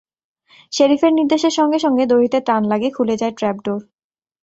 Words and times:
শেরিফের 0.73 1.11
নির্দেশের 1.13 1.53
সঙ্গে 1.59 1.79
সঙ্গে 1.79 2.03
দড়িতে 2.05 2.37
টান 2.47 2.61
লাগে, 2.71 2.89
খুলে 2.91 3.15
যায় 3.17 3.33
ট্র্যাপ 3.37 3.57
ডোর। 3.65 3.81